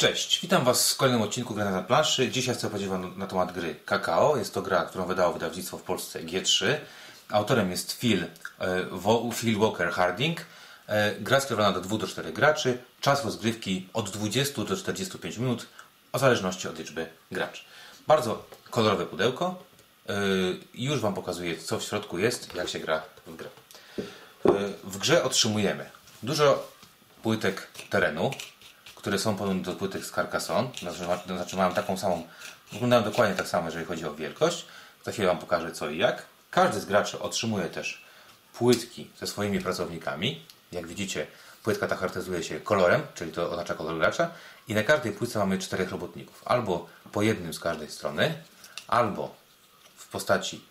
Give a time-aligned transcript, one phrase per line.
[0.00, 2.30] Cześć, witam Was w kolejnym odcinku Gry na planszy.
[2.30, 4.36] Dzisiaj chcę powiedzieć Wam na temat gry Kakao.
[4.36, 6.76] Jest to gra, którą wydało wydawnictwo w Polsce G3.
[7.28, 10.40] Autorem jest Phil, e, Phil Walker Harding.
[10.86, 12.78] E, gra skierowana do 2 do 4 graczy.
[13.00, 15.66] Czas rozgrywki od 20 do 45 minut,
[16.14, 17.62] w zależności od liczby graczy.
[18.06, 19.62] Bardzo kolorowe pudełko.
[20.08, 20.12] E,
[20.74, 23.48] już Wam pokazuję, co w środku jest, jak się gra w grę.
[24.84, 25.90] W grze otrzymujemy
[26.22, 26.68] dużo
[27.22, 28.30] płytek terenu,
[29.00, 30.70] które są podobne do płytek z Carcassonne.
[30.78, 32.26] Znaczy, znaczy mają taką samą,
[32.72, 34.66] wyglądają dokładnie tak samo, jeżeli chodzi o wielkość.
[35.04, 36.22] Za chwilę Wam pokażę co i jak.
[36.50, 38.04] Każdy z graczy otrzymuje też
[38.54, 40.42] płytki ze swoimi pracownikami.
[40.72, 41.26] Jak widzicie,
[41.62, 44.30] płytka ta charakteryzuje się kolorem, czyli to oznacza kolor gracza.
[44.68, 46.42] I na każdej płytce mamy czterech robotników.
[46.44, 48.34] Albo po jednym z każdej strony,
[48.88, 49.34] albo
[49.96, 50.64] w postaci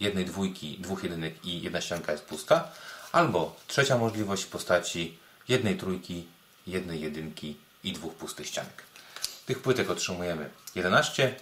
[0.00, 2.68] jednej dwójki, dwóch jedynek i jedna ścianka jest pusta,
[3.12, 5.18] albo trzecia możliwość w postaci
[5.48, 6.26] jednej trójki,
[6.66, 8.82] jednej jedynki i dwóch pustych ścianek.
[9.46, 11.34] Tych płytek otrzymujemy 11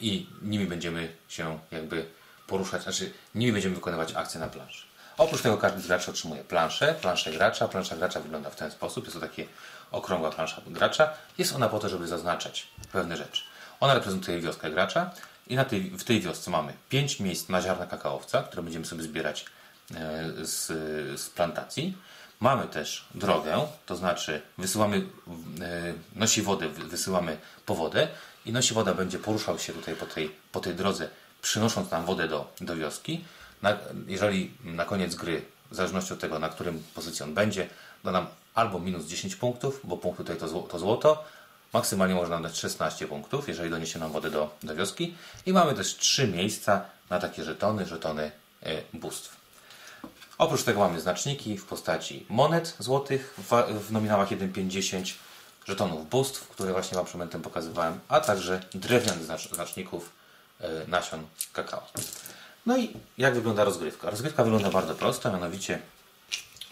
[0.00, 2.06] i nimi będziemy się jakby
[2.46, 4.86] poruszać, znaczy nimi będziemy wykonywać akcje na planszy.
[5.18, 7.68] Oprócz tego każdy z graczy otrzymuje planszę, planszę gracza.
[7.68, 9.46] Plansza gracza wygląda w ten sposób, jest to takie
[9.90, 11.12] okrągła plansza gracza.
[11.38, 13.42] Jest ona po to, żeby zaznaczać pewne rzeczy.
[13.80, 15.10] Ona reprezentuje wioskę gracza
[15.46, 19.02] i na tej, w tej wiosce mamy 5 miejsc na ziarna kakaowca, które będziemy sobie
[19.02, 19.44] zbierać
[20.42, 20.66] z,
[21.20, 21.96] z plantacji.
[22.40, 24.96] Mamy też drogę, to znaczy wysyłamy,
[25.60, 28.08] e, nosi wodę, wysyłamy po wodę
[28.46, 31.08] i nosi woda będzie poruszał się tutaj po tej, po tej drodze,
[31.42, 33.24] przynosząc nam wodę do, do wioski.
[33.62, 33.76] Na,
[34.06, 37.68] jeżeli na koniec gry, w zależności od tego, na którym pozycji on będzie,
[38.04, 41.24] da nam albo minus 10 punktów, bo punkt tutaj to, to złoto,
[41.72, 45.14] maksymalnie można dać 16 punktów, jeżeli doniesie nam wodę do, do wioski.
[45.46, 48.30] I mamy też trzy miejsca na takie żetony, żetony
[48.62, 49.45] e, bóstw.
[50.38, 53.34] Oprócz tego mamy znaczniki w postaci monet złotych
[53.80, 55.18] w, nominałach 1, 5, 10,
[55.66, 60.12] żetonów bóstw, które właśnie Wam przed pokazywałem, a także drewnianych znaczników
[60.60, 61.86] e, nasion kakao.
[62.66, 64.10] No i jak wygląda rozgrywka?
[64.10, 65.78] Rozgrywka wygląda bardzo prosto, mianowicie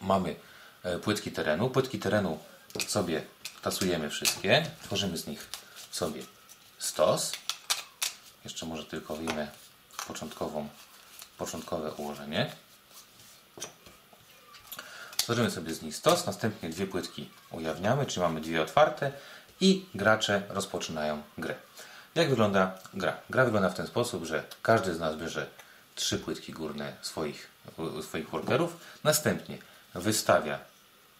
[0.00, 0.36] mamy
[0.82, 1.70] e, płytki terenu.
[1.70, 2.38] Płytki terenu
[2.86, 3.22] sobie
[3.62, 5.48] tasujemy wszystkie, tworzymy z nich
[5.90, 6.22] sobie
[6.78, 7.32] stos.
[8.44, 9.48] Jeszcze może tylko wyjmę
[10.06, 10.68] początkową,
[11.38, 12.52] początkowe ułożenie.
[15.22, 19.12] Tworzymy sobie z nich stos, następnie dwie płytki ujawniamy, czyli mamy dwie otwarte
[19.60, 21.54] i gracze rozpoczynają grę.
[22.14, 23.16] Jak wygląda gra?
[23.30, 25.46] Gra wygląda w ten sposób, że każdy z nas bierze
[25.94, 27.48] trzy płytki górne swoich,
[28.02, 29.58] swoich workerów, następnie
[29.94, 30.58] wystawia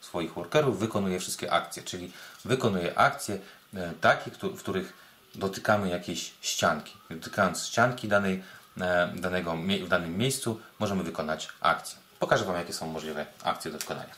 [0.00, 2.12] swoich workerów, wykonuje wszystkie akcje, czyli
[2.44, 3.38] wykonuje akcje
[3.74, 4.92] e, takie, w których
[5.34, 6.92] dotykamy jakiejś ścianki.
[7.10, 8.42] Dotykając ścianki danej,
[8.80, 12.03] e, danego, w danym miejscu możemy wykonać akcję.
[12.24, 14.14] Pokażę Wam, jakie są możliwe akcje do wykonania.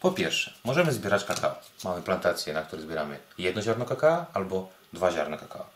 [0.00, 1.58] Po pierwsze, możemy zbierać kakao.
[1.84, 5.66] Mamy plantację, na której zbieramy jedno ziarno kakao albo dwa ziarna kakao.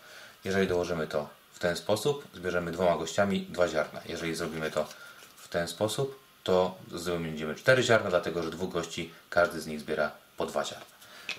[0.44, 4.00] Jeżeli dołożymy to w ten sposób, zbierzemy dwoma gościami dwa ziarna.
[4.06, 4.88] Jeżeli zrobimy to
[5.36, 10.10] w ten sposób, to zdobędziemy cztery ziarna, dlatego że dwóch gości, każdy z nich zbiera
[10.36, 10.86] po dwa ziarna.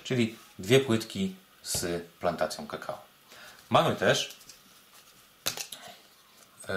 [0.04, 2.98] Czyli dwie płytki z plantacją kakao.
[3.70, 4.36] Mamy też
[6.68, 6.74] yy,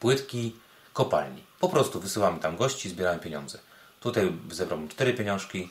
[0.00, 0.61] płytki
[0.92, 1.42] kopalni.
[1.60, 3.58] Po prostu wysyłamy tam gości, zbieramy pieniądze.
[4.00, 5.68] Tutaj zebrałbym cztery pieniążki,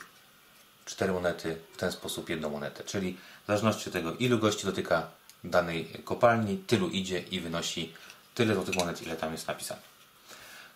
[0.84, 2.84] cztery monety, w ten sposób jedną monetę.
[2.84, 5.06] Czyli w zależności od tego, ilu gości dotyka
[5.44, 7.92] danej kopalni, tylu idzie i wynosi
[8.34, 9.80] tyle do tych monet, ile tam jest napisane.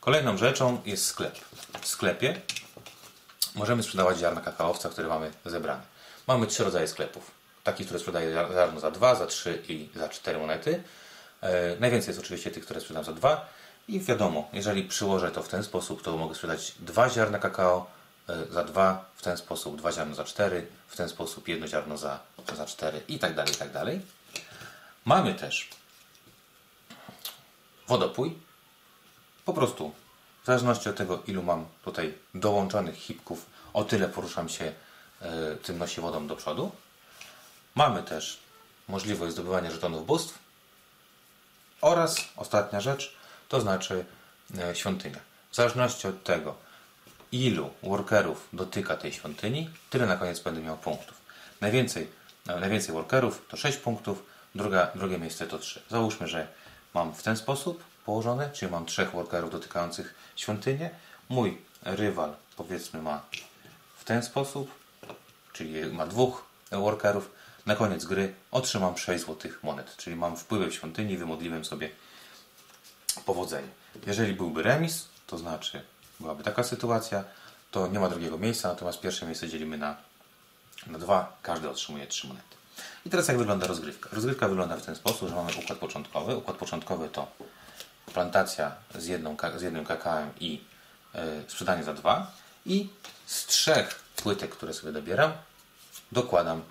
[0.01, 1.39] Kolejną rzeczą jest sklep.
[1.81, 2.41] W sklepie
[3.55, 5.83] możemy sprzedawać ziarna kakaowca, które mamy zebrane.
[6.27, 7.31] Mamy trzy rodzaje sklepów.
[7.65, 10.83] Taki, który sprzedaje ziarno za 2, za 3 i za 4 monety.
[11.41, 13.49] E, najwięcej jest oczywiście tych, które sprzedam za 2.
[13.89, 17.87] I wiadomo, jeżeli przyłożę to w ten sposób, to mogę sprzedać dwa ziarna kakao
[18.29, 21.97] e, za dwa, w ten sposób dwa ziarno za cztery, w ten sposób jedno ziarno
[21.97, 22.19] za,
[22.57, 24.01] za cztery i tak dalej, i tak dalej.
[25.05, 25.69] Mamy też
[27.89, 28.39] wodopój.
[29.45, 29.93] Po prostu
[30.43, 35.79] w zależności od tego, ilu mam tutaj dołączonych hipków, o tyle poruszam się y, tym
[35.79, 36.73] nosi wodą do przodu.
[37.75, 38.39] Mamy też
[38.89, 40.39] możliwość zdobywania żetonów bóstw
[41.81, 43.16] oraz ostatnia rzecz,
[43.49, 44.05] to znaczy
[44.59, 45.19] e, świątynia.
[45.51, 46.55] W zależności od tego,
[47.33, 51.21] ilu workerów dotyka tej świątyni, tyle na koniec będę miał punktów.
[51.61, 52.09] Najwięcej,
[52.49, 54.23] e, najwięcej workerów to 6 punktów,
[54.55, 55.83] druga, drugie miejsce to 3.
[55.91, 56.47] Załóżmy, że
[56.95, 60.91] mam w ten sposób położone, czyli mam trzech workerów dotykających świątynię.
[61.29, 63.23] Mój rywal powiedzmy ma
[63.99, 64.71] w ten sposób,
[65.53, 67.31] czyli ma dwóch workerów.
[67.67, 71.91] Na koniec gry otrzymam 6 złotych monet, czyli mam wpływy w świątyni wymodliłem sobie
[73.27, 73.69] powodzenie.
[74.07, 75.83] Jeżeli byłby remis, to znaczy
[76.21, 77.25] byłaby taka sytuacja,
[77.71, 79.97] to nie ma drugiego miejsca, natomiast pierwsze miejsce dzielimy na
[80.87, 82.57] Na 2 każdy otrzymuje 3 monety.
[83.07, 84.11] I teraz jak wygląda rozgrywka?
[84.13, 86.37] Rozgrywka wygląda w ten sposób, że mamy układ początkowy.
[86.37, 87.27] Układ początkowy to
[88.15, 90.61] plantacja z, jedną, z jednym kakałem i
[91.15, 92.33] yy, sprzedanie za dwa.
[92.67, 92.89] I
[93.27, 95.33] z trzech płytek, które sobie dobieram,
[96.13, 96.63] dokładam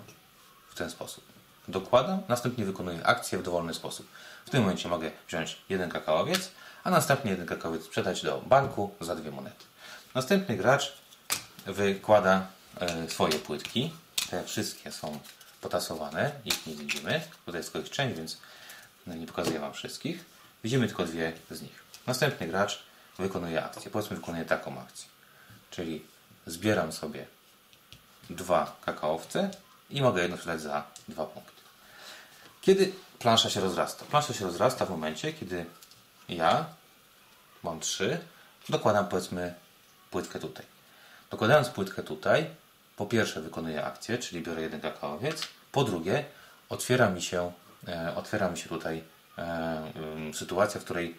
[0.70, 1.35] w ten sposób.
[1.68, 4.08] Dokładam, następnie wykonuję akcję w dowolny sposób.
[4.46, 6.50] W tym momencie mogę wziąć jeden kakaowiec,
[6.84, 9.64] a następnie jeden kakaowiec sprzedać do banku za dwie monety.
[10.14, 10.96] Następny gracz
[11.66, 12.46] wykłada
[12.80, 13.92] e, swoje płytki.
[14.30, 15.18] Te wszystkie są
[15.60, 17.20] potasowane, ich nie widzimy.
[17.46, 18.38] Tutaj jest tylko ich część, więc
[19.06, 20.24] nie pokazuję Wam wszystkich.
[20.64, 21.82] Widzimy tylko dwie z nich.
[22.06, 22.82] Następny gracz
[23.18, 23.90] wykonuje akcję.
[23.90, 25.08] Powiedzmy, wykonuje taką akcję.
[25.70, 26.04] Czyli
[26.46, 27.26] zbieram sobie
[28.30, 29.50] dwa kakaowce
[29.90, 31.55] i mogę jedno sprzedać za dwa punkty.
[32.66, 34.04] Kiedy plansza się rozrasta?
[34.04, 35.66] Plansza się rozrasta w momencie, kiedy
[36.28, 36.66] ja
[37.62, 38.18] mam trzy,
[38.68, 39.54] dokładam powiedzmy
[40.10, 40.66] płytkę tutaj.
[41.30, 42.46] Dokładając płytkę tutaj,
[42.96, 46.24] po pierwsze wykonuję akcję, czyli biorę jeden kakaowiec, po drugie
[46.68, 47.52] otwiera mi się,
[47.88, 49.02] e, otwiera mi się tutaj
[49.38, 49.92] e, e,
[50.34, 51.16] sytuacja, w której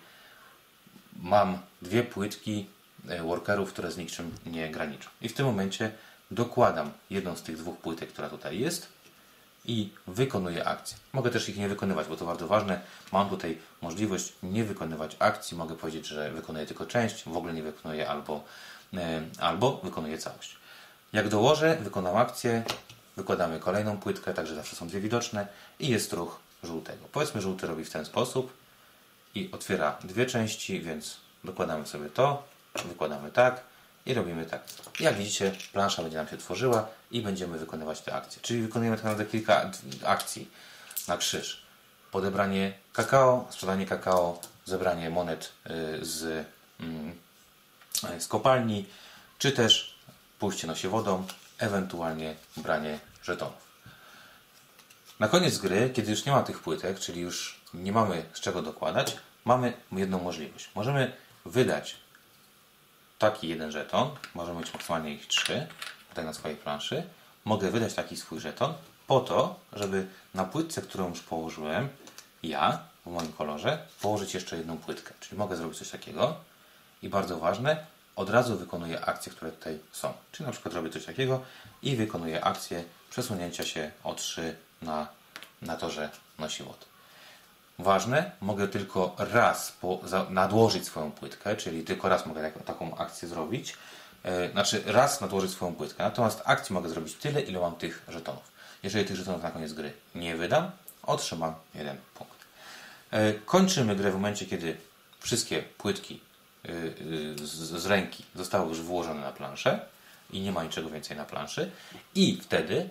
[1.16, 2.70] mam dwie płytki
[3.10, 5.10] e, workerów, które z niczym nie graniczą.
[5.22, 5.92] I w tym momencie
[6.32, 8.98] dokładam jedną z tych dwóch płytek, która tutaj jest
[9.68, 10.98] i wykonuję akcję.
[11.14, 12.82] Mogę też ich nie wykonywać, bo to bardzo ważne.
[13.12, 15.58] Mam tutaj możliwość nie wykonywać akcji.
[15.58, 18.44] Mogę powiedzieć, że wykonuję tylko część, w ogóle nie wykonuję albo,
[18.94, 20.58] e, albo wykonuję całość.
[21.14, 22.64] Jak dołożę, wykonam akcję,
[23.18, 25.48] wykładamy kolejną płytkę, także zawsze są dwie widoczne
[25.80, 27.06] i jest ruch żółtego.
[27.12, 28.54] Powiedzmy, żółty robi w ten sposób
[29.36, 32.44] i otwiera dwie części, więc dokładamy sobie to,
[32.86, 33.64] wykładamy tak,
[34.06, 34.64] i robimy tak.
[35.00, 38.42] Jak widzicie, plansza będzie nam się tworzyła i będziemy wykonywać te akcje.
[38.42, 39.72] Czyli wykonujemy tak naprawdę kilka
[40.06, 40.50] akcji
[41.08, 41.62] na krzyż.
[42.12, 45.52] Podebranie kakao, sprzedanie kakao, zebranie monet
[46.02, 46.48] y, z,
[46.80, 47.16] mm,
[48.20, 48.86] z kopalni,
[49.40, 49.98] czy też
[50.40, 51.28] pójście nosie wodą,
[51.58, 53.68] ewentualnie branie żetonów.
[55.20, 58.62] Na koniec gry, kiedy już nie ma tych płytek, czyli już nie mamy z czego
[58.62, 60.70] dokładać, mamy jedną możliwość.
[60.76, 61.14] Możemy
[61.46, 61.96] wydać
[63.20, 65.68] taki jeden żeton, możemy mieć maksymalnie ich trzy,
[66.26, 67.04] na swojej planszy.
[67.46, 68.74] Mogę wydać taki swój żeton
[69.08, 71.90] po to, żeby na płytce, którą już położyłem,
[72.44, 75.14] ja w moim kolorze, położyć jeszcze jedną płytkę.
[75.20, 76.36] Czyli mogę zrobić coś takiego
[77.02, 77.86] i bardzo ważne,
[78.16, 80.14] od razu wykonuję akcje, które tutaj są.
[80.32, 81.42] Czyli na przykład robię coś takiego
[81.82, 85.08] i wykonuję akcję przesunięcia się o 3 na,
[85.62, 86.10] na torze
[86.40, 86.86] nosiwody.
[87.80, 92.98] Ważne, mogę tylko raz po, za, nadłożyć swoją płytkę, czyli tylko raz mogę tak, taką
[92.98, 93.74] akcję zrobić.
[94.28, 96.04] E, znaczy raz nadłożyć swoją płytkę.
[96.04, 98.44] Natomiast akcji mogę zrobić tyle, ile mam tych żetonów.
[98.84, 100.72] Jeżeli tych żetonów na koniec gry nie wydam,
[101.04, 102.38] otrzymam jeden punkt.
[103.12, 104.78] E, kończymy grę w momencie, kiedy
[105.20, 106.20] wszystkie płytki
[106.66, 106.70] e,
[107.46, 109.80] z, ręki zostały już włożone na planszę
[110.32, 111.72] i nie ma niczego więcej na planszy
[112.16, 112.90] i wtedy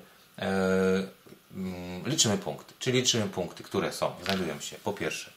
[1.56, 2.74] Mm, liczymy punkty.
[2.78, 5.30] Czyli liczymy punkty, które są, znajdują się po pierwsze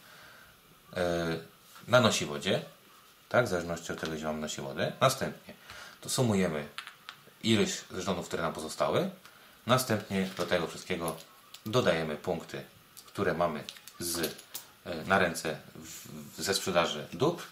[1.88, 2.62] na nosiwodzie,
[3.30, 4.92] tak, w zależności od tego, gdzie mamy nosiwodę.
[5.02, 5.54] Następnie
[6.01, 6.68] to sumujemy
[7.44, 9.10] ilość żetonów, które nam pozostały.
[9.68, 11.16] Następnie do tego wszystkiego
[11.66, 12.62] dodajemy punkty,
[13.06, 13.63] które mamy
[14.00, 14.36] z,
[14.86, 17.44] e, na ręce w, ze sprzedaży dóbr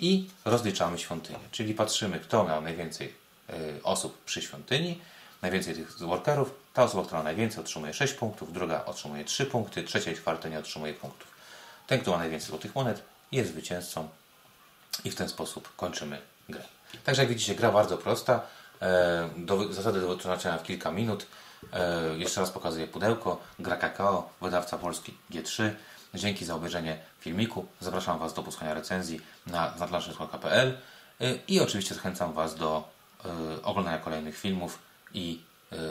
[0.00, 1.38] i rozliczamy świątynię.
[1.50, 3.14] Czyli patrzymy, kto miał najwięcej
[3.48, 3.52] e,
[3.82, 5.00] osób przy świątyni,
[5.42, 6.50] najwięcej tych workerów.
[6.74, 10.48] Ta osoba, która ma najwięcej otrzymuje 6 punktów, druga otrzymuje 3 punkty, trzecia i czwarta
[10.48, 11.28] nie otrzymuje punktów.
[11.86, 13.02] Ten, kto ma najwięcej złotych monet
[13.32, 14.08] jest zwycięzcą
[15.04, 16.62] i w ten sposób kończymy grę.
[17.04, 18.40] Także jak widzicie, gra bardzo prosta.
[18.82, 21.26] E, do, zasady do wytłumaczenia w kilka minut.
[21.72, 23.40] E, jeszcze raz pokazuję pudełko.
[23.58, 25.70] Gra Kakao, wydawca polski G3.
[26.14, 27.66] Dzięki za obejrzenie filmiku.
[27.80, 30.78] Zapraszam Was do posłuchania recenzji na znadlanszy.pl
[31.20, 32.94] e, i oczywiście zachęcam Was do
[33.62, 34.78] oglądania kolejnych filmów
[35.14, 35.40] i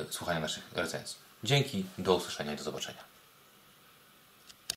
[0.09, 1.17] słuchania naszych recenzji.
[1.43, 3.12] Dzięki, do usłyszenia i do zobaczenia.